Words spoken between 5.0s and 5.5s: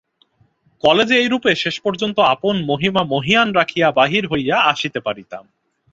পারিতাম।